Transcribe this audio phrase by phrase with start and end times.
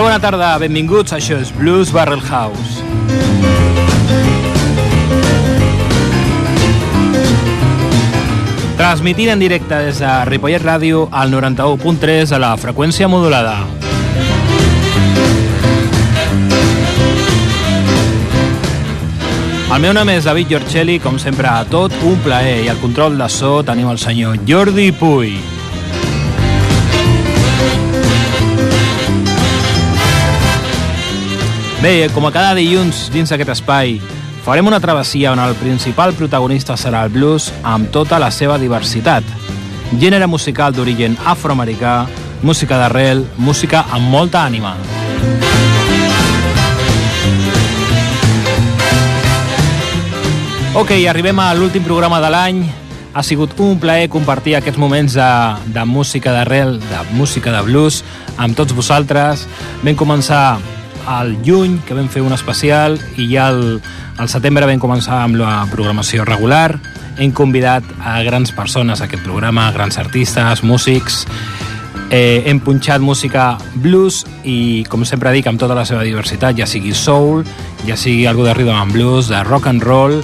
[0.00, 2.78] Molt bona tarda, benvinguts, això és Blues Barrel House.
[8.78, 13.58] Transmitint en directe des de Ripollet Ràdio al 91.3 a la freqüència modulada.
[19.68, 23.20] El meu nom és David Giorcelli, com sempre a tot un plaer, i al control
[23.20, 25.34] de so tenim el senyor Jordi Puy.
[31.82, 33.94] Bé, com a cada dilluns dins aquest espai,
[34.44, 39.24] farem una travessia on el principal protagonista serà el blues amb tota la seva diversitat.
[39.96, 42.04] Gènere musical d'origen afroamericà,
[42.44, 44.74] música d'arrel, música amb molta ànima.
[50.76, 52.58] Ok, arribem a l'últim programa de l'any.
[53.16, 55.30] Ha sigut un plaer compartir aquests moments de,
[55.72, 58.02] de música d'arrel, de música de blues,
[58.36, 59.46] amb tots vosaltres.
[59.82, 60.42] Vam començar
[61.10, 63.80] al juny, que vam fer un especial, i ja al,
[64.18, 66.76] al setembre vam començar amb la programació regular.
[67.18, 71.24] Hem convidat a grans persones a aquest programa, grans artistes, músics...
[72.10, 76.66] Eh, hem punxat música blues i, com sempre dic, amb tota la seva diversitat, ja
[76.66, 77.44] sigui soul,
[77.86, 80.18] ja sigui algo de rhythm and blues, de rock and roll...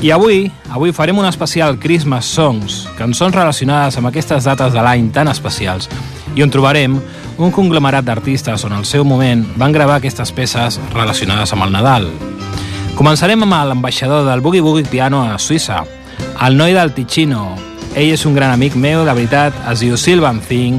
[0.00, 5.10] I avui, avui farem un especial Christmas Songs, cançons relacionades amb aquestes dates de l'any
[5.12, 5.90] tan especials,
[6.32, 6.94] i on trobarem
[7.38, 12.08] un conglomerat d'artistes on al seu moment van gravar aquestes peces relacionades amb el Nadal.
[12.98, 15.84] Començarem amb l'ambaixador del Boogie Boogie Piano a Suïssa,
[16.40, 17.48] el noi del Ticino.
[17.94, 20.78] Ell és un gran amic meu, de veritat, es diu Silvan Thing,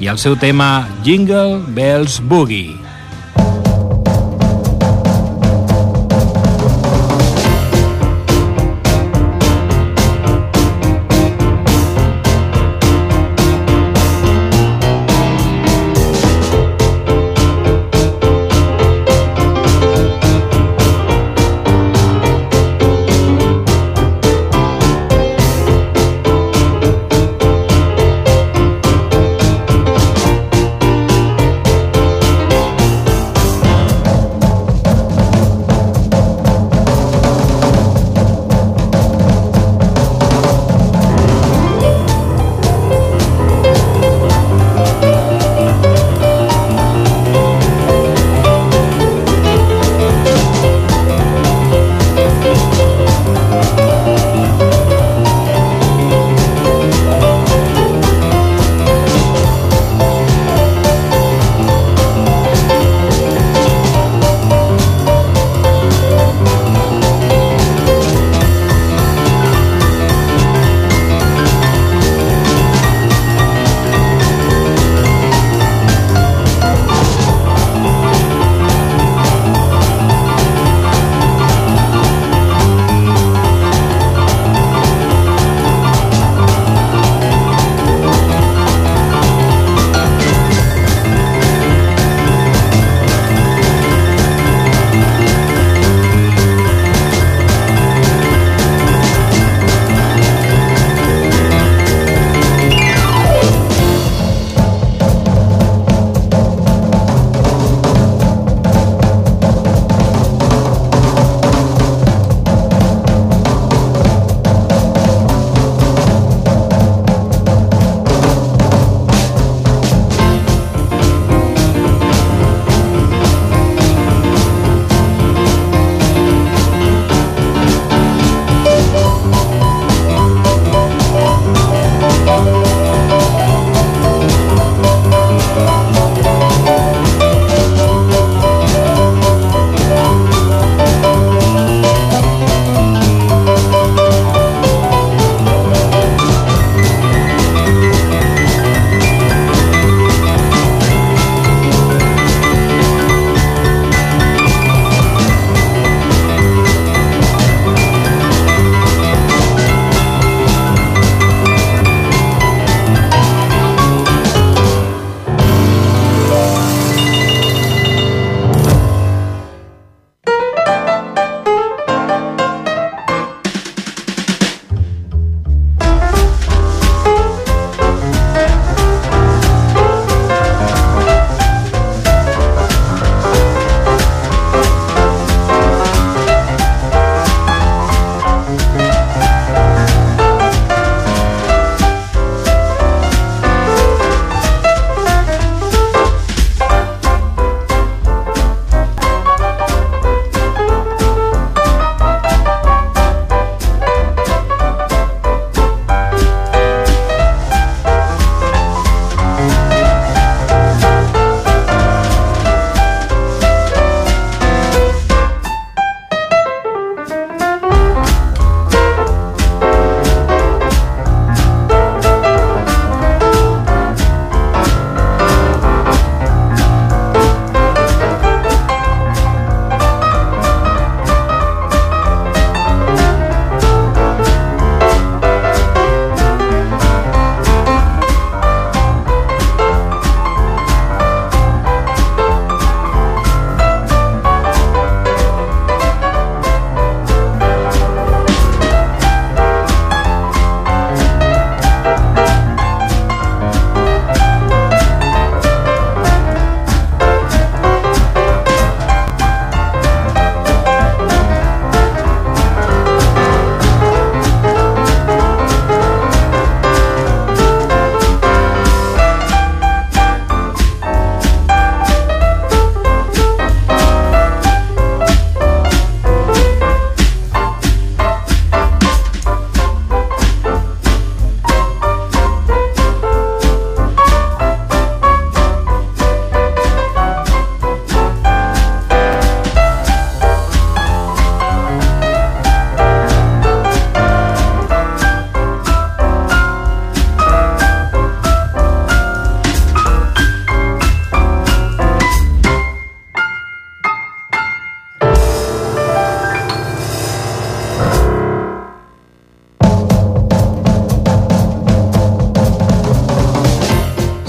[0.00, 2.76] i el seu tema Jingle Bells Boogie.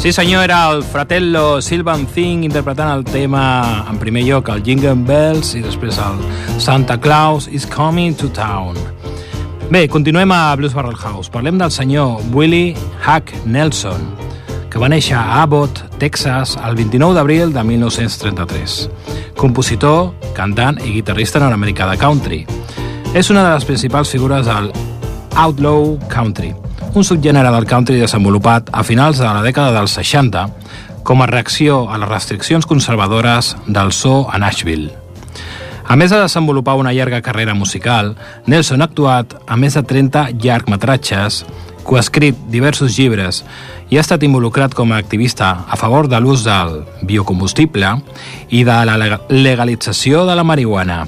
[0.02, 4.96] Sí senyor, era el Fratello Silvan Thing interpretant el tema en primer lloc el Jingle
[4.96, 6.16] Bells i després el
[6.60, 8.74] Santa Claus is Coming to Town.
[9.70, 11.30] Bé, continuem a Blues Barrel House.
[11.30, 12.74] Parlem del senyor Willie
[13.06, 14.10] Hack Nelson,
[14.74, 18.80] que va néixer a Abbott, Texas, el 29 d'abril de 1933.
[19.38, 22.42] Compositor, cantant i guitarrista nord-americà de country.
[23.14, 24.74] És una de les principals figures del
[25.36, 26.56] Outlaw Country,
[26.94, 30.42] un subgènere del country desenvolupat a finals de la dècada dels 60
[31.08, 34.92] com a reacció a les restriccions conservadores del so a Nashville.
[35.88, 38.14] A més de desenvolupar una llarga carrera musical,
[38.46, 41.46] Nelson ha actuat a més de 30 llargmetratges,
[41.84, 43.42] coescrit diversos llibres
[43.90, 47.96] i ha estat involucrat com a activista a favor de l'ús del biocombustible
[48.50, 49.00] i de la
[49.32, 51.06] legalització de la marihuana.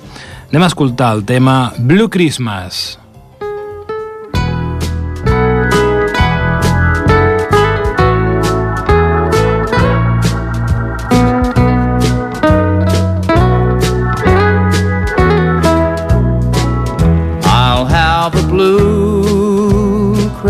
[0.49, 2.99] Anem a escoltar el tema Blue Christmas.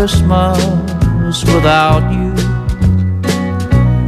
[0.06, 2.34] Christmas without you.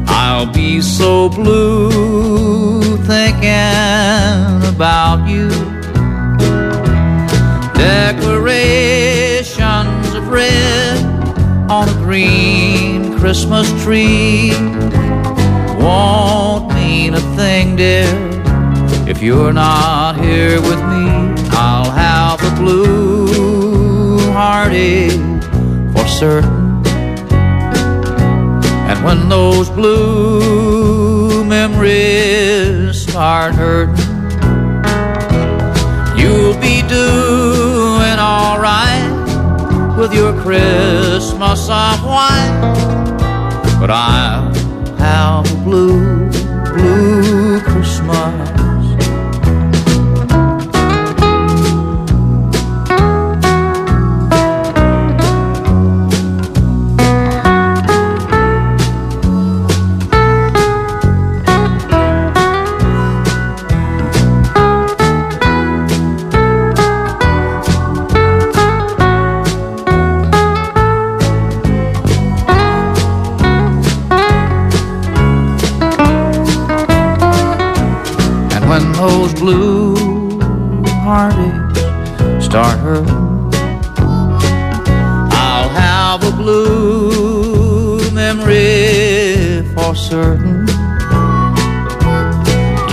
[0.09, 5.49] I'll be so blue thinking about you.
[7.73, 10.99] Decorations of red
[11.71, 14.51] on a green Christmas tree
[15.83, 18.05] won't mean a thing, dear,
[19.09, 21.11] if you're not here with me.
[21.59, 25.26] I'll have a blue heartache
[26.07, 26.41] sir.
[28.89, 33.97] And when those blue memories start hurting,
[36.19, 42.75] you'll be doing all right with your Christmas of white.
[43.81, 44.55] But I'll
[44.97, 46.29] have a blue,
[46.73, 48.46] blue Christmas.
[79.39, 79.95] blue
[81.05, 81.85] heartaches
[82.45, 83.03] start her
[85.31, 90.67] I'll have a blue memory for certain.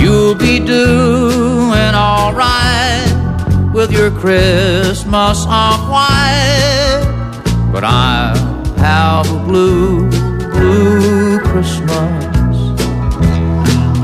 [0.01, 10.09] You'll be doing alright with your Christmas on white, but I'll have a blue,
[10.51, 12.11] blue Christmas.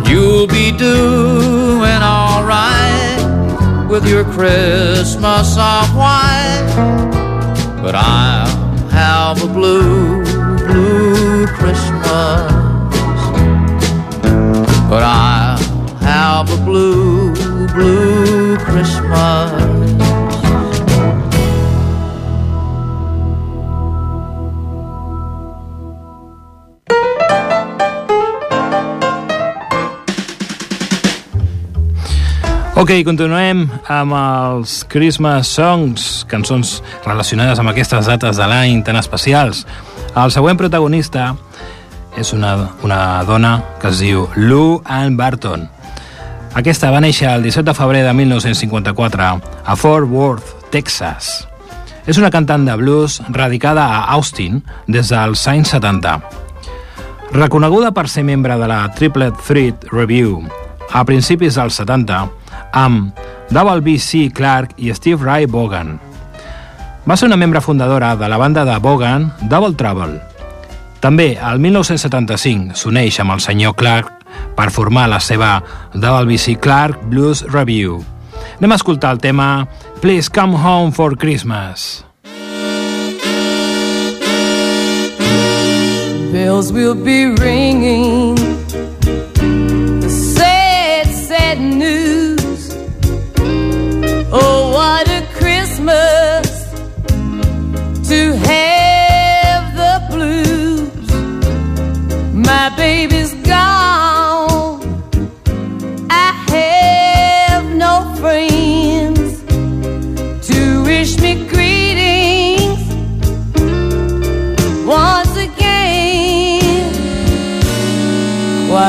[0.09, 1.28] You'll be doing
[4.01, 6.73] with your Christmas of white,
[7.81, 8.47] but I'll
[8.89, 9.98] have a blue
[32.89, 36.71] Ok, continuem amb els Christmas Songs, cançons
[37.05, 39.59] relacionades amb aquestes dates de l'any tan especials.
[40.17, 41.35] El següent protagonista
[42.17, 42.97] és una, una
[43.29, 45.67] dona que es diu Lou Ann Barton.
[46.57, 49.29] Aquesta va néixer el 17 de febrer de 1954
[49.69, 51.29] a Fort Worth, Texas.
[52.09, 56.17] És una cantant de blues radicada a Austin des dels anys 70.
[57.37, 60.41] Reconeguda per ser membre de la Triple Threat Review
[60.89, 62.23] a principis dels 70,
[62.73, 63.13] amb
[63.49, 64.29] Double B.C.
[64.33, 65.99] Clark i Steve Ray Bogan.
[67.05, 70.21] Va ser una membre fundadora de la banda de Bogan, Double Trouble.
[70.99, 74.11] També, al 1975, s'uneix amb el senyor Clark
[74.55, 76.57] per formar la seva Double B.C.
[76.59, 78.01] Clark Blues Review.
[78.59, 79.67] Anem a escoltar el tema
[80.01, 82.03] Please Come Home for Christmas.
[86.31, 88.37] Bells will be ringing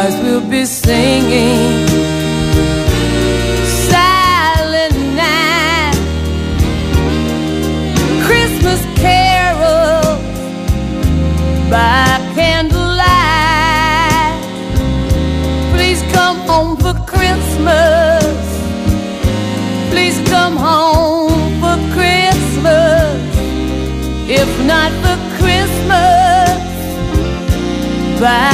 [0.00, 1.78] stars will be singing.
[3.92, 5.96] Silent night,
[8.26, 10.04] Christmas carol
[11.74, 13.06] by candlelight.
[15.74, 18.32] Please come home for Christmas.
[19.92, 23.10] Please come home for Christmas.
[24.40, 26.40] If not for Christmas,
[28.20, 28.50] by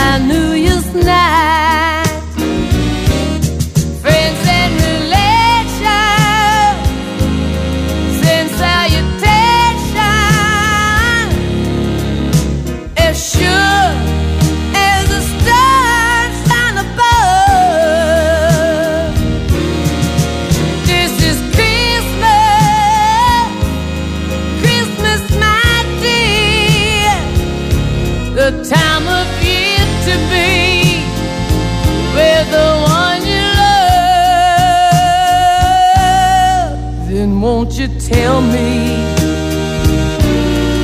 [38.15, 38.71] tell me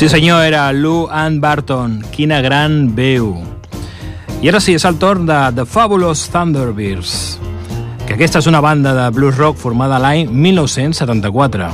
[0.00, 2.00] Sí senyor, era Lou Ann Barton.
[2.10, 3.34] Quina gran veu.
[4.40, 7.12] I ara sí, és el torn de The Fabulous Thunderbirds,
[8.06, 11.68] que aquesta és una banda de blues rock formada l'any 1974.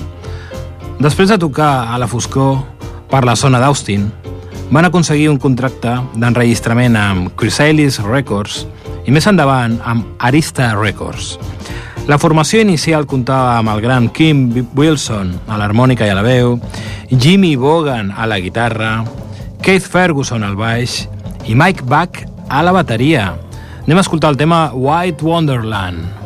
[0.99, 2.64] Després de tocar a la foscor
[3.12, 4.09] per la zona d'Austin,
[4.75, 8.64] van aconseguir un contracte d'enregistrament amb Chrysalis Records
[9.06, 11.37] i més endavant amb Arista Records.
[12.07, 14.45] La formació inicial comptava amb el gran Kim
[14.79, 16.53] Wilson a l'harmònica i a la veu,
[17.11, 19.01] Jimmy Bogan a la guitarra,
[19.65, 21.01] Keith Ferguson al baix
[21.51, 23.33] i Mike Buck a la bateria.
[23.89, 26.25] Anem a escoltar el tema White Wonderland.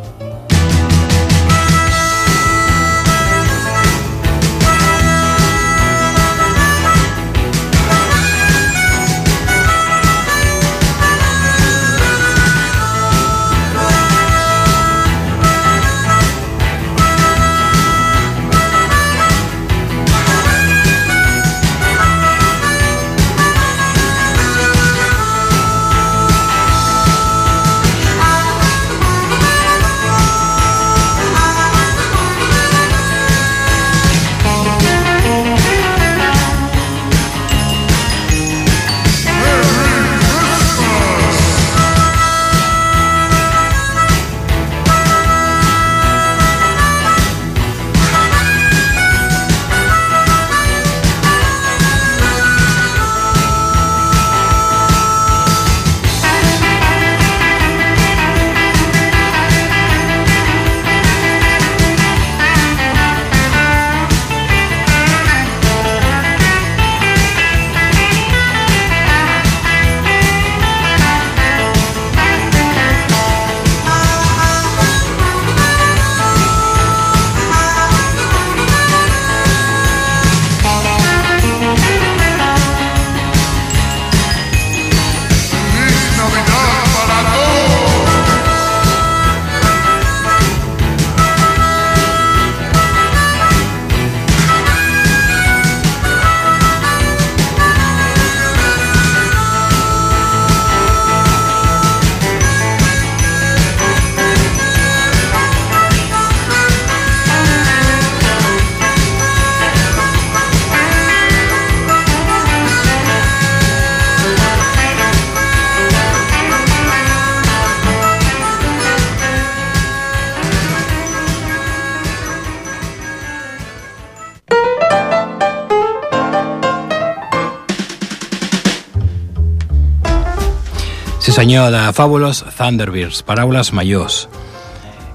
[131.40, 134.28] senyor de Fabulous Thunderbirds, Paraules Majors.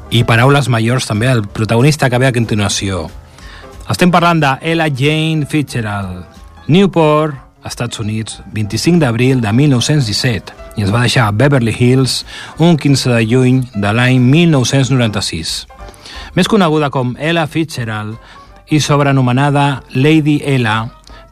[0.10, 3.04] I Paraules Majors també el protagonista que ve a continuació.
[3.94, 6.24] Estem parlant de Ella Jane Fitzgerald,
[6.66, 7.36] Newport,
[7.70, 12.18] Estats Units, 25 d'abril de 1917, i ens va deixar a Beverly Hills
[12.58, 15.54] un 15 de juny de l'any 1996.
[16.34, 18.18] Més coneguda com Ella Fitzgerald
[18.74, 20.88] i sobrenomenada Lady Ella,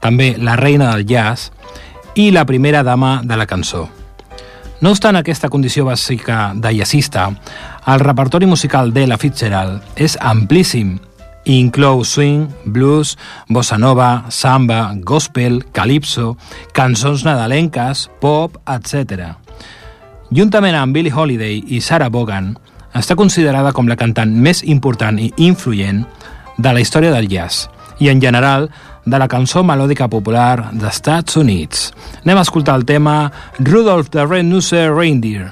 [0.06, 1.50] també la reina del jazz,
[2.14, 3.88] i la primera dama de la cançó.
[4.84, 7.30] No obstant aquesta condició bàsica de jazzista,
[7.88, 10.98] el repertori musical de la Fitzgerald és amplíssim
[11.48, 13.14] i inclou swing, blues,
[13.48, 16.34] bossa nova, samba, gospel, calipso,
[16.76, 19.30] cançons nadalenques, pop, etc.
[20.36, 22.58] Juntament amb Billie Holiday i Sarah Vaughan,
[22.94, 26.04] està considerada com la cantant més important i influent
[26.60, 27.70] de la història del jazz
[28.04, 28.68] i, en general,
[29.06, 31.90] de la cançó melòdica popular d'Estats Units.
[32.24, 35.52] Anem a escoltar el tema Rudolph the Red Nose Reindeer.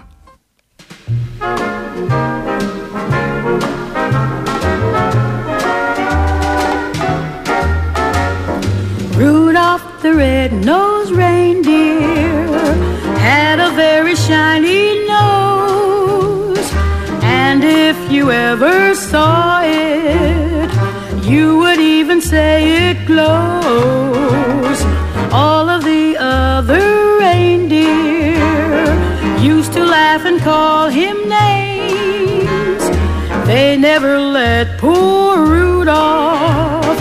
[9.18, 12.48] Rudolph the red-nosed reindeer
[13.22, 16.72] had a very shiny nose,
[17.22, 19.51] and if you ever saw
[25.34, 27.86] all of the other reindeer
[29.42, 32.84] used to laugh and call him names.
[33.48, 36.98] They never let poor Rudolph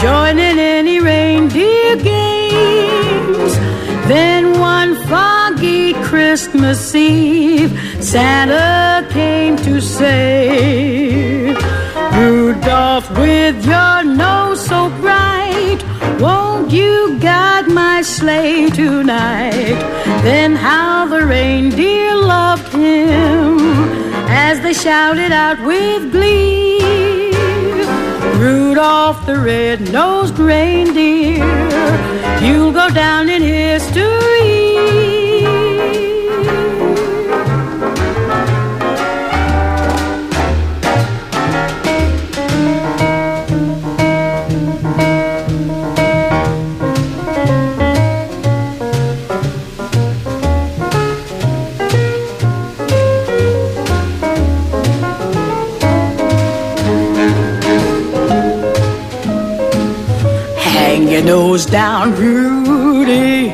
[0.00, 3.52] join in any reindeer games.
[4.08, 11.54] Then one foggy Christmas Eve, Santa came to say,
[12.12, 14.41] Rudolph, with your nose.
[16.26, 19.74] Won't you guide my sleigh tonight?
[20.22, 23.48] Then how the reindeer loved him
[24.42, 27.32] as they shouted out with glee.
[28.40, 31.44] Rudolph the red-nosed reindeer,
[32.40, 34.41] you'll go down in history.
[61.72, 63.48] down, Rudy.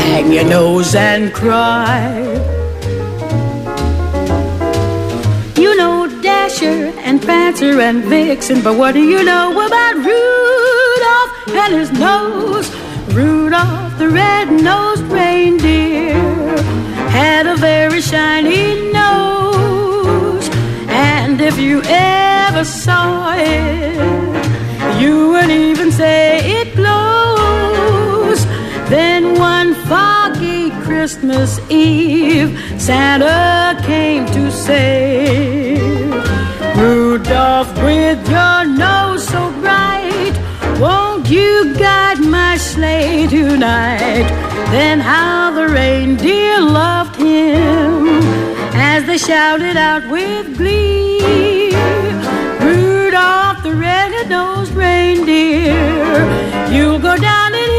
[0.00, 2.18] Hang your nose and cry.
[5.64, 11.30] You know Dasher and Prancer and Vixen, but what do you know about Rudolph
[11.62, 12.66] and his nose?
[13.18, 16.22] Rudolph the red-nosed reindeer
[17.18, 18.66] had a very shiny
[18.98, 20.44] nose,
[20.88, 23.21] and if you ever saw
[25.02, 28.40] you would even say it blows.
[28.94, 35.76] Then one foggy Christmas Eve, Santa came to say,
[36.80, 40.34] Rudolph, with your nose so bright,
[40.78, 44.26] won't you guide my sleigh tonight?
[44.76, 47.96] Then how the reindeer loved him
[48.94, 51.51] as they shouted out with glee.
[53.72, 55.72] a red-nosed reindeer.
[56.70, 57.70] You'll go down in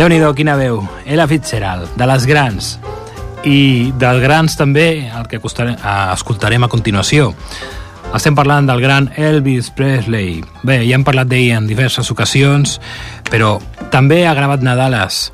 [0.00, 0.76] déu nhi quina veu.
[1.04, 2.68] Ella Fitzgerald, de les grans.
[3.44, 4.84] I dels grans també,
[5.18, 7.34] el que costarem, eh, escoltarem a continuació.
[8.14, 10.40] Estem parlant del gran Elvis Presley.
[10.66, 12.74] Bé, ja hem parlat d'ell en diverses ocasions,
[13.30, 13.58] però
[13.94, 15.28] també ha gravat Nadales.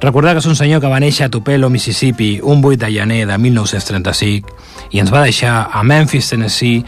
[0.00, 3.26] Recordar que és un senyor que va néixer a Tupelo, Mississippi, un 8 de gener
[3.28, 4.56] de 1935
[4.96, 6.80] i ens va deixar a Memphis, Tennessee,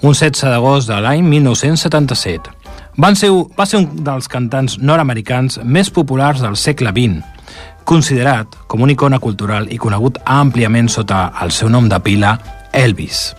[0.00, 2.50] un 16 d'agost de l'any 1977.
[2.96, 7.20] Van ser, va ser un dels cantants nord-americans més populars del segle XX,
[7.84, 12.38] considerat com una icona cultural i conegut àmpliament sota el seu nom de pila,
[12.72, 13.32] Elvis.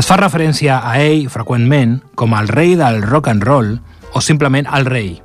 [0.00, 3.74] Es fa referència a ell freqüentment com el rei del rock and roll
[4.16, 5.18] o simplement el rei.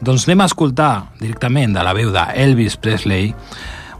[0.00, 3.34] Doncs anem a escoltar directament de la veu d'Elvis Presley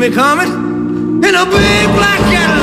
[0.01, 0.49] see me coming
[1.25, 2.58] in a big black Cadillac.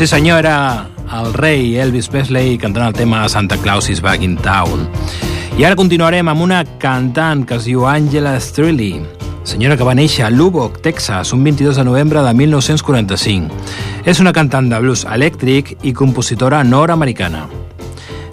[0.00, 4.86] Sí senyora, el rei Elvis Presley cantant el tema Santa Claus is back in town.
[5.58, 9.02] I ara continuarem amb una cantant que es diu Angela Strilly,
[9.44, 13.52] senyora que va néixer a Lubbock, Texas, un 22 de novembre de 1945.
[14.08, 17.44] És una cantant de blues elèctric i compositora nord-americana.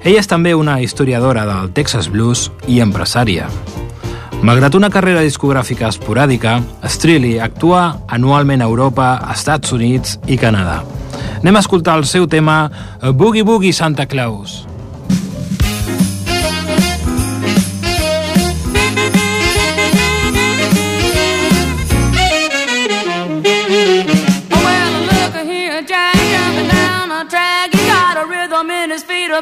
[0.05, 3.49] Ella és també una historiadora del Texas Blues i empresària.
[4.39, 10.85] Malgrat una carrera discogràfica esporàdica, Strilly actua anualment a Europa, Estats Units i Canadà.
[11.41, 12.71] Anem a escoltar el seu tema
[13.01, 14.65] eh, Boogie Boogie Santa Claus.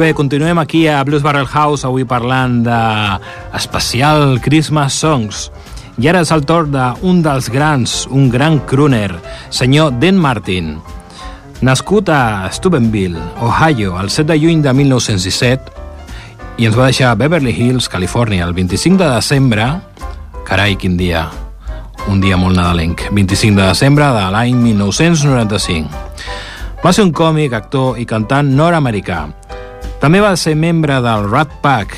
[0.02, 2.78] bé, continuem aquí a Blues Barrel House avui parlant de
[3.54, 5.42] especial Christmas Songs.
[6.02, 9.12] I ara és el torn d'un dels grans, un gran crooner,
[9.54, 10.72] senyor Dan Martin.
[11.62, 15.70] Nascut a Steubenville, Ohio, el 7 de juny de 1917,
[16.58, 19.68] i ens va deixar a Beverly Hills, Califòrnia, el 25 de desembre...
[20.48, 21.28] Carai, quin dia!
[22.10, 23.06] Un dia molt nadalenc.
[23.14, 26.02] 25 de desembre de l'any 1995.
[26.82, 29.28] Va ser un còmic, actor i cantant nord-americà
[30.02, 31.92] també va ser membre del Rat Pack,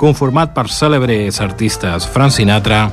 [0.00, 2.86] conformat per cèlebres artistes Frank Sinatra,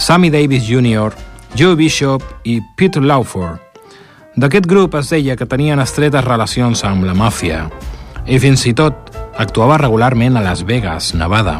[0.00, 1.10] Sammy Davis Jr.,
[1.52, 3.60] Joe Bishop i Pete Lawford.
[4.40, 7.66] D'aquest grup es deia que tenien estretes relacions amb la màfia
[8.24, 11.58] i fins i tot actuava regularment a Las Vegas, Nevada,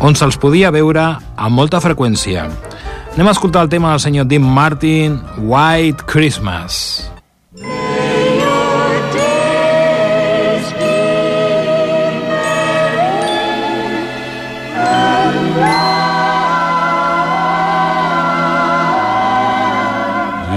[0.00, 1.04] on se'ls podia veure
[1.36, 2.48] amb molta freqüència.
[3.12, 7.10] Anem a escoltar el tema del senyor Dean Martin, White Christmas.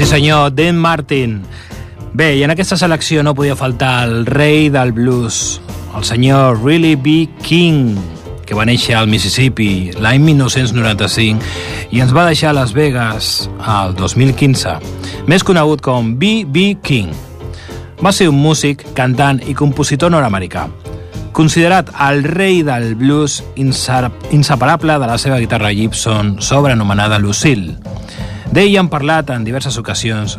[0.04, 1.42] señor, Dean Martin.
[2.12, 5.60] Ve, en aquesta selección no podía faltar el rey del blues,
[5.98, 7.28] el senyor Really B.
[7.42, 7.96] King,
[8.46, 11.42] que va néixer al Mississippi l'any 1995
[11.94, 14.76] i ens va deixar a Las Vegas al 2015,
[15.26, 16.78] més conegut com B.B.
[16.86, 17.08] King.
[18.04, 20.68] Va ser un músic, cantant i compositor nord-americà,
[21.34, 27.74] considerat el rei del blues inseparable de la seva guitarra Gibson, sobrenomenada Lucille.
[28.54, 30.38] D'ell hem parlat en diverses ocasions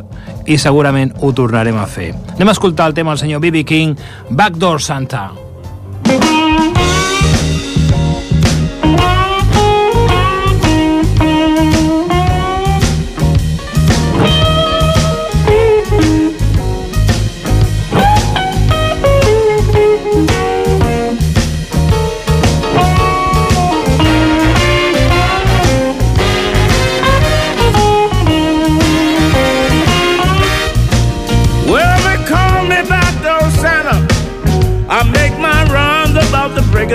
[0.50, 2.14] i segurament ho tornarem a fer.
[2.38, 3.66] Anem a escoltar el tema del senyor B.B.
[3.68, 3.96] King,
[4.30, 4.32] Backdoor Santa.
[4.32, 5.48] Backdoor Santa.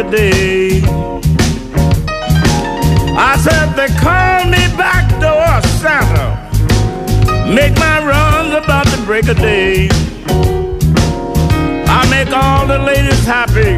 [0.02, 0.82] day.
[3.16, 6.42] I said they call me back door Santa.
[7.48, 9.88] Make my runs about the break of day.
[11.86, 13.76] I make all the ladies happy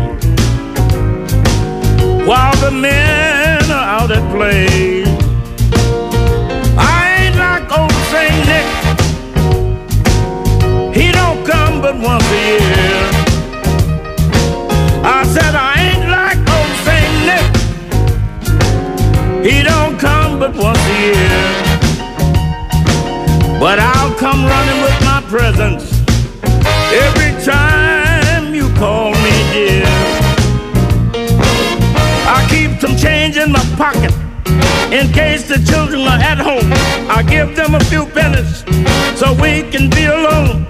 [2.26, 5.04] while the men are out at play.
[6.78, 8.46] I ain't like old Saint
[10.80, 10.96] Nick.
[10.96, 12.75] He don't come but once a year.
[20.48, 21.44] but once a year.
[23.58, 25.84] But I'll come running with my presents
[27.02, 29.86] every time you call me dear.
[32.36, 34.12] I keep some change in my pocket
[34.92, 36.70] in case the children are at home.
[37.10, 38.58] I give them a few pennies
[39.18, 40.64] so we can be alone.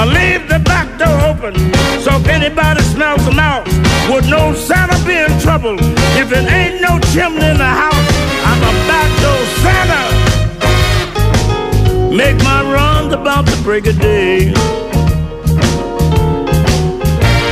[0.00, 1.54] I leave the back door open
[2.04, 3.66] so if anybody smells a mouse
[4.12, 5.76] would know Santa be in trouble
[6.22, 7.97] if it ain't no chimney in the house.
[13.12, 14.52] around about the break of day.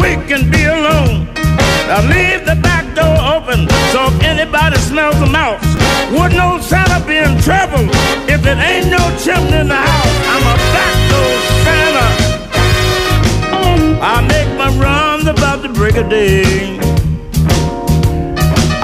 [0.09, 1.15] we can be alone.
[1.89, 3.59] Now leave the back door open
[3.93, 5.63] so if anybody smells a mouse,
[6.11, 7.83] wouldn't old Santa be in trouble
[8.33, 10.15] if it ain't no chimney in the house?
[10.33, 11.33] I'm a back door
[11.65, 12.07] Santa.
[14.01, 16.77] I make my runs about the break of day.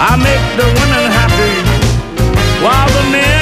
[0.09, 1.55] I make the women happy
[2.63, 3.35] while the men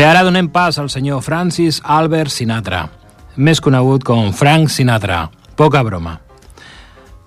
[0.00, 2.78] Bé, ara donem pas al senyor Francis Albert Sinatra,
[3.36, 5.18] més conegut com Frank Sinatra.
[5.58, 6.14] Poca broma.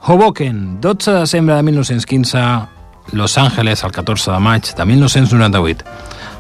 [0.07, 2.41] Hoboken, 12 de desembre de 1915,
[3.13, 5.86] Los Angeles, el 14 de maig de 1998.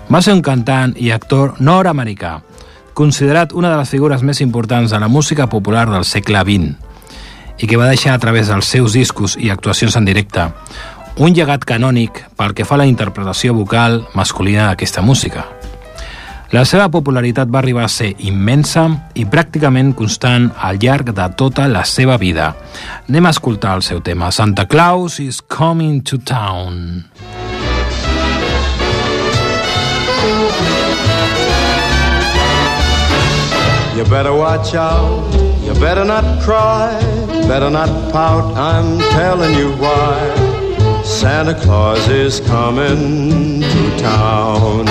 [0.09, 2.39] Va ser un cantant i actor nord-americà,
[2.97, 7.69] considerat una de les figures més importants de la música popular del segle XX i
[7.69, 10.49] que va deixar a través dels seus discos i actuacions en directe
[11.19, 15.45] un llegat canònic pel que fa a la interpretació vocal masculina d'aquesta música.
[16.53, 18.83] La seva popularitat va arribar a ser immensa
[19.17, 22.51] i pràcticament constant al llarg de tota la seva vida.
[23.09, 27.07] Anem a escoltar el seu tema Santa Claus is Coming to Town.
[33.97, 35.25] You better watch out,
[35.65, 36.93] you better not cry,
[37.49, 40.21] better not pout, I'm telling you why.
[41.01, 44.85] Santa Claus is coming to town.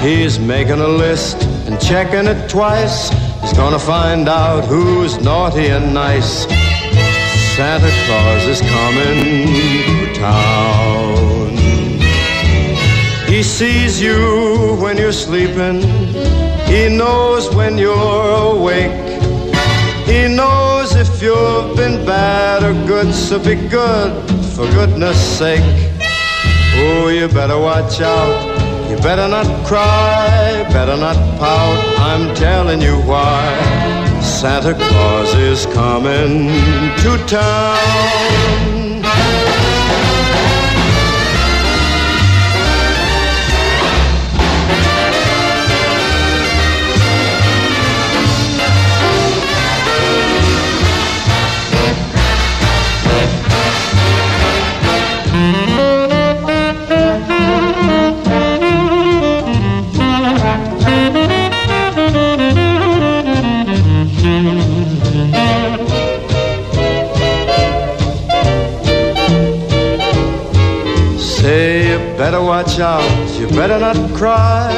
[0.00, 3.10] He's making a list and checking it twice.
[3.42, 6.46] He's gonna find out who's naughty and nice.
[7.54, 11.50] Santa Claus is coming to town.
[13.30, 15.82] He sees you when you're sleeping.
[16.64, 18.96] He knows when you're awake.
[20.06, 24.14] He knows if you've been bad or good, so be good
[24.56, 25.60] for goodness sake.
[26.74, 28.59] Oh, you better watch out
[28.90, 31.98] you better not cry, better not pout.
[32.00, 33.46] I'm telling you why.
[34.20, 36.48] Santa Claus is coming
[37.04, 38.79] to town.
[72.62, 74.70] my child, you better not cry,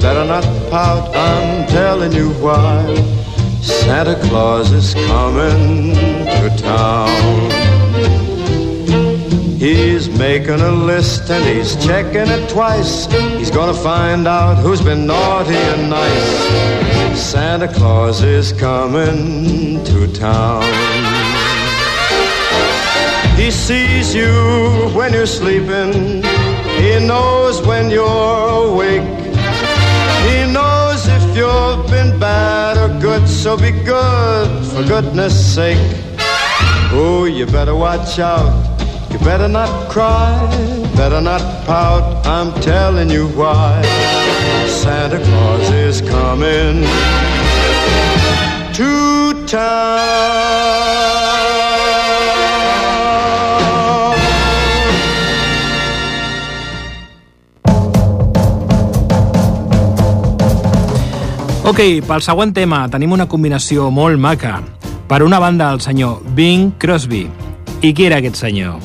[0.00, 2.82] better not pout, I'm telling you why.
[3.62, 5.94] Santa Claus is coming
[6.40, 7.50] to town.
[9.56, 13.06] He's making a list and he's checking it twice.
[13.38, 17.22] He's gonna find out who's been naughty and nice.
[17.30, 20.64] Santa Claus is coming to town.
[23.36, 24.32] He sees you
[24.96, 26.24] when you're sleeping.
[26.80, 29.02] He knows when you're awake.
[30.30, 35.82] He knows if you've been bad or good, so be good for goodness sake.
[36.92, 38.52] Oh, you better watch out.
[39.10, 40.38] You better not cry,
[40.94, 42.24] better not pout.
[42.24, 43.82] I'm telling you why.
[44.68, 46.82] Santa Claus is coming
[48.76, 50.87] to town.
[61.68, 64.54] Ok, pel següent tema tenim una combinació molt maca.
[65.10, 67.26] Per una banda, el senyor Bing Crosby.
[67.84, 68.78] I qui era aquest senyor?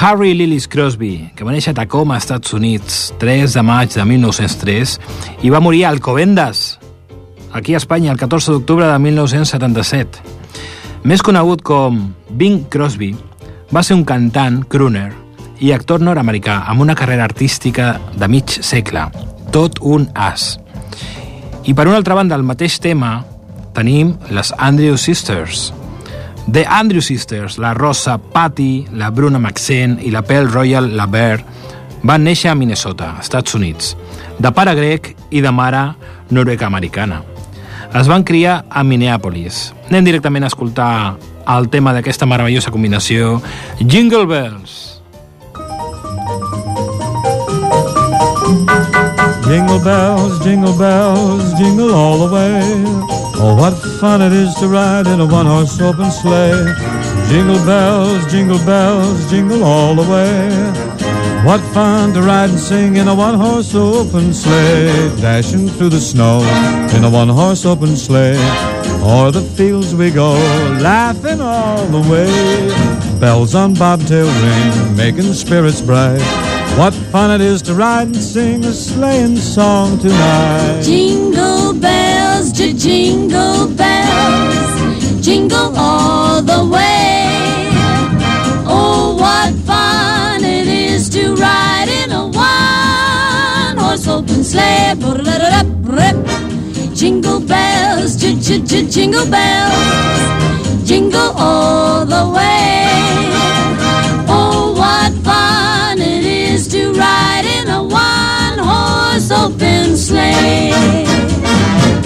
[0.00, 4.94] Harry Lillis Crosby, que va néixer a Tacoma, Estats Units, 3 de maig de 1903,
[5.44, 6.78] i va morir a Alcobendas,
[7.52, 10.22] aquí a Espanya, el 14 d'octubre de 1977.
[11.04, 11.98] Més conegut com
[12.30, 13.10] Bing Crosby,
[13.74, 15.10] va ser un cantant, crooner,
[15.60, 19.04] i actor nord-americà amb una carrera artística de mig segle.
[19.52, 20.54] Tot un as.
[21.70, 23.26] I per una altra banda, el mateix tema,
[23.76, 25.66] tenim les Andrew Sisters.
[26.50, 31.42] The Andrew Sisters, la Rosa Patty, la Bruna Maxent i la Pearl Royal Laver
[32.08, 33.92] van néixer a Minnesota, Estats Units,
[34.40, 35.84] de pare grec i de mare
[36.30, 37.20] noruega americana
[37.98, 39.74] Es van criar a Minneapolis.
[39.88, 41.16] Anem directament a escoltar
[41.48, 43.42] el tema d'aquesta meravellosa combinació,
[43.80, 44.87] Jingle Bells.
[49.46, 52.60] Jingle bells, jingle bells, jingle all the way.
[53.40, 56.74] Oh, what fun it is to ride in a one-horse open sleigh.
[57.28, 60.50] Jingle bells, jingle bells, jingle all the way.
[61.46, 64.92] What fun to ride and sing in a one-horse open sleigh.
[65.16, 66.40] Dashing through the snow
[66.94, 68.36] in a one-horse open sleigh.
[69.02, 70.32] O'er the fields we go,
[70.82, 73.18] laughing all the way.
[73.20, 76.47] Bells on bobtail ring, making spirits bright.
[76.78, 80.80] What fun it is to ride and sing a sleighing song tonight.
[80.84, 87.66] Jingle bells, j- jingle bells, jingle all the way.
[88.78, 94.94] Oh, what fun it is to ride in a one horse open sleigh.
[96.94, 102.47] Jingle bells, j- j- jingle bells, jingle all the way.
[109.48, 110.70] open sleigh.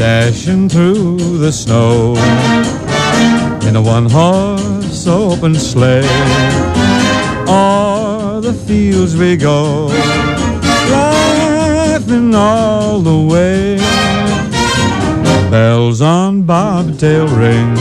[0.05, 2.15] Dashing through the snow
[3.69, 6.09] in a one horse open sleigh.
[7.49, 9.87] O'er the fields we go,
[10.97, 13.77] laughing all the way.
[15.51, 17.75] Bells on bobtail ring,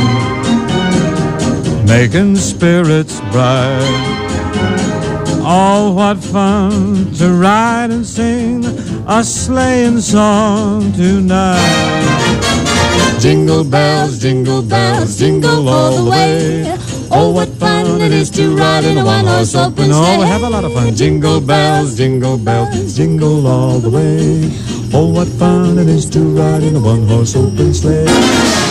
[1.85, 4.09] making spirits bright.
[5.53, 8.61] Oh, what fun to ride and sing
[9.07, 11.59] a sleighing song tonight.
[13.19, 16.77] Jingle bells, jingle bells, jingle all the way.
[17.11, 19.93] Oh, what fun it is to ride in a one-horse open sleigh.
[20.17, 20.95] Oh, have a lot of fun.
[20.95, 24.49] Jingle bells, jingle bells, jingle all the way.
[24.93, 28.70] Oh, what fun it is to ride in a one-horse open sleigh.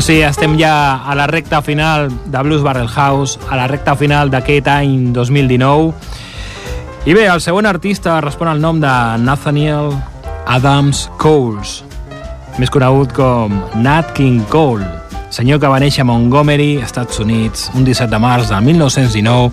[0.00, 3.94] Doncs sí, estem ja a la recta final de Blues Barrel House, a la recta
[3.94, 5.92] final d'aquest any 2019.
[7.04, 8.88] I bé, el següent artista respon al nom de
[9.20, 9.92] Nathaniel
[10.48, 11.82] Adams Coles,
[12.56, 13.52] més conegut com
[13.84, 14.88] Nat King Cole,
[15.28, 19.52] senyor que va néixer a Montgomery, Estats Units, un 17 de març de 1919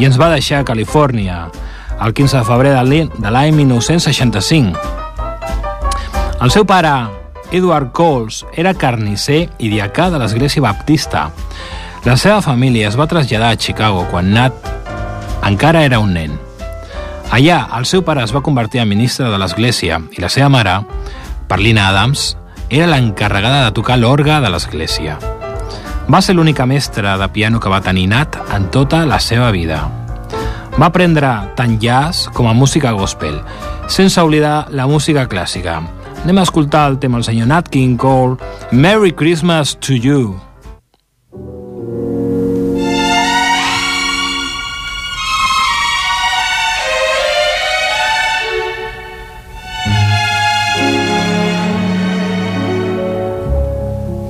[0.00, 1.44] i ens va deixar a Califòrnia
[2.02, 2.74] el 15 de febrer
[3.22, 4.74] de l'any 1965.
[6.42, 11.30] El seu pare, Edward Coles era carnisser i diacà de l'Església Baptista.
[12.06, 14.56] La seva família es va traslladar a Chicago quan Nat
[15.46, 16.34] encara era un nen.
[17.34, 20.76] Allà, el seu pare es va convertir en ministre de l'Església i la seva mare,
[21.48, 22.36] Perlina Adams,
[22.68, 25.18] era l'encarregada de tocar l'orgue de l'Església.
[26.08, 29.80] Va ser l'única mestra de piano que va tenir Nat en tota la seva vida.
[30.76, 33.40] Va aprendre tant jazz com a música gospel,
[33.88, 35.80] sense oblidar la música clàssica,
[36.26, 38.36] Anem a escoltar el tema del senyor Nat King Cole,
[38.72, 40.34] Merry Christmas to you.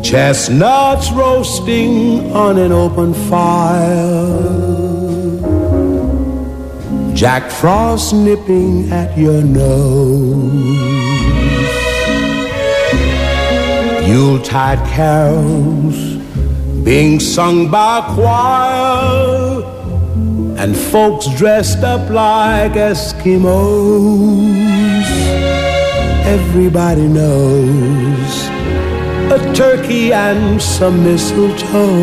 [0.03, 4.26] Chestnuts roasting on an open fire.
[7.14, 10.86] Jack Frost nipping at your nose.
[14.07, 15.99] Yuletide carols
[16.85, 19.63] being sung by a choir
[20.59, 24.55] and folks dressed up like Eskimos.
[26.25, 28.47] Everybody knows
[29.37, 31.97] a turkey and some mistletoe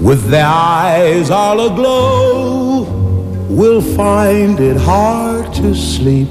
[0.00, 2.84] with their eyes all aglow,
[3.50, 6.28] will find it hard to sleep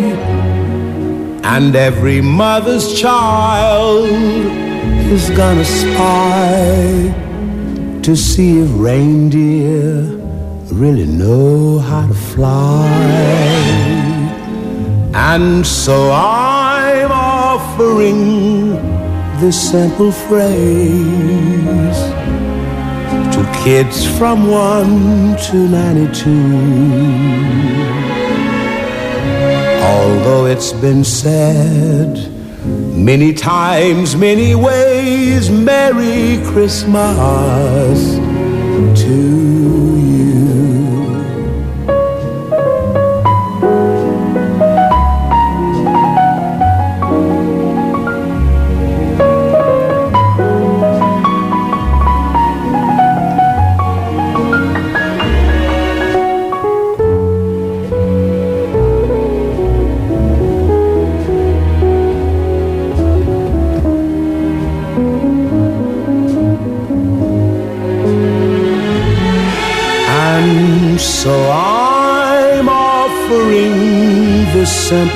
[1.44, 4.08] And every mother's child
[5.12, 7.29] is gonna spy
[8.10, 10.18] to see if reindeer
[10.82, 12.88] really know how to fly.
[15.14, 18.72] And so I'm offering
[19.40, 20.42] this simple phrase
[23.36, 26.32] to kids from 1 to 92.
[29.84, 32.39] Although it's been said
[33.00, 38.16] Many times, many ways, Merry Christmas
[39.02, 39.79] to you.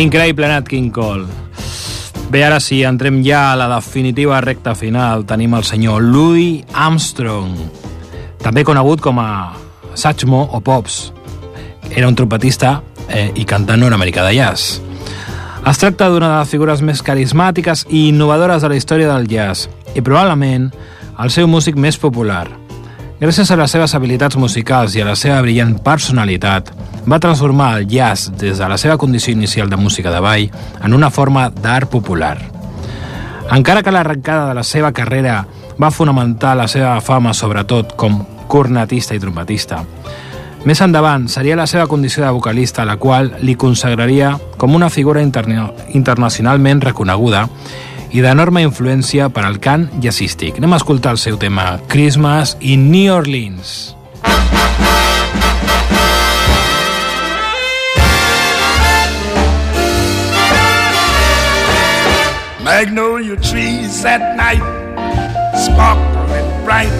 [0.00, 1.26] Increïble Nat King Cole.
[2.32, 5.26] Bé, ara sí, entrem ja a la definitiva recta final.
[5.28, 7.52] Tenim el senyor Louis Armstrong,
[8.40, 9.30] també conegut com a
[9.92, 11.10] Satchmo o Pops.
[11.90, 12.78] Era un trompetista
[13.10, 14.78] eh, i cantant nord-americà de jazz.
[15.68, 19.66] Es tracta d'una de les figures més carismàtiques i innovadores de la història del jazz
[19.92, 20.70] i probablement
[21.20, 22.46] el seu músic més popular–
[23.20, 26.70] Gràcies a les seves habilitats musicals i a la seva brillant personalitat,
[27.04, 30.46] va transformar el jazz des de la seva condició inicial de música de ball
[30.80, 32.38] en una forma d'art popular.
[33.52, 35.42] Encara que l'arrencada de la seva carrera
[35.76, 39.82] va fonamentar la seva fama sobretot com cornetista i trompetista,
[40.64, 45.20] més endavant seria la seva condició de vocalista la qual li consagraria com una figura
[45.24, 47.44] interna internacionalment reconeguda
[48.12, 50.58] i d'enorme influència per al cant jazzístic.
[50.58, 53.94] Anem a escoltar el seu tema Christmas in New Orleans.
[62.66, 64.62] Magnolia trees at night
[65.64, 66.92] sparkle and bright.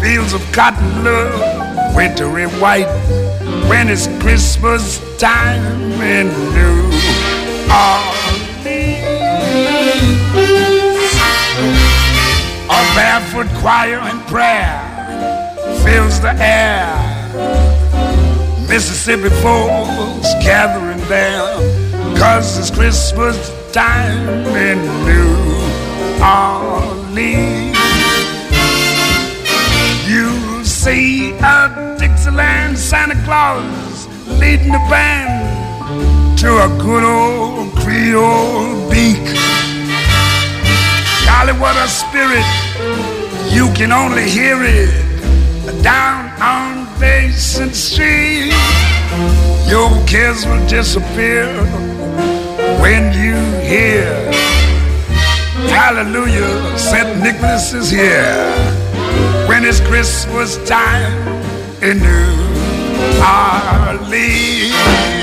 [0.00, 1.42] Fields of cotton love
[1.96, 2.88] Wintery white.
[3.70, 6.90] When it's Christmas time in New
[7.72, 8.23] Orleans.
[12.66, 14.80] A barefoot choir and prayer
[15.84, 16.88] fills the air.
[18.66, 21.54] Mississippi folks gathering there,
[22.16, 23.36] cause it's Christmas
[23.72, 25.36] time in New
[26.24, 27.76] Orleans.
[30.08, 34.06] You'll see a Dixieland Santa Claus
[34.40, 39.43] leading the band to a good old Creole beak.
[41.24, 42.48] Charlie, what a spirit.
[43.50, 44.90] You can only hear it
[45.82, 48.52] down on Basin Street.
[49.66, 51.48] Your kids will disappear
[52.82, 53.34] when you
[53.66, 54.06] hear.
[55.80, 57.10] Hallelujah, St.
[57.22, 58.40] Nicholas is here.
[59.48, 61.16] When it's Christmas time
[61.82, 62.38] in New
[63.32, 65.22] Orleans.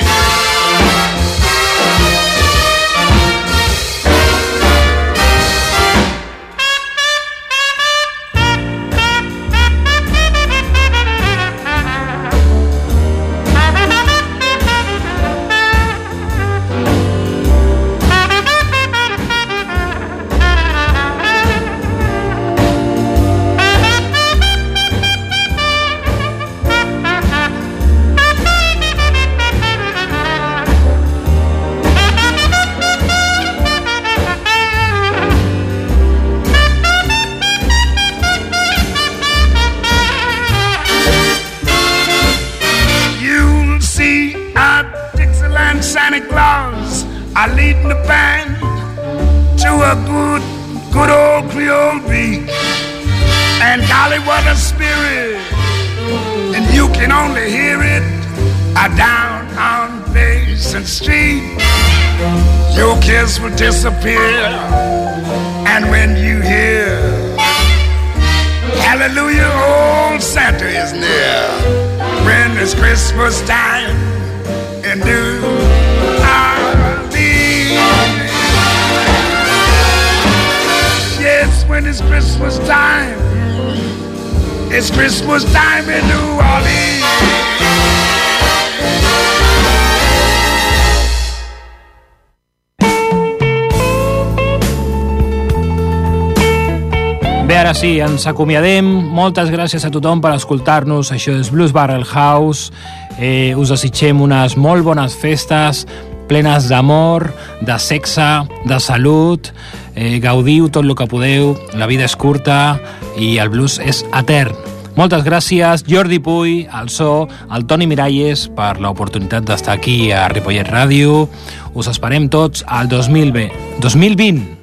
[98.05, 98.85] ens acomiadem.
[99.13, 101.11] Moltes gràcies a tothom per escoltar-nos.
[101.13, 102.71] Això és Blues Barrel House.
[103.19, 105.85] Eh, us desitgem unes molt bones festes,
[106.27, 107.31] plenes d'amor,
[107.61, 108.29] de sexe,
[108.65, 109.51] de salut.
[109.95, 111.55] Eh, gaudiu tot el que podeu.
[111.73, 112.79] La vida és curta
[113.17, 114.55] i el blues és etern.
[114.95, 120.67] Moltes gràcies, Jordi Puy, al so, al Toni Miralles, per l'oportunitat d'estar aquí a Ripollet
[120.67, 121.29] Ràdio.
[121.73, 123.51] Us esperem tots al 2020.
[123.79, 124.60] 2020.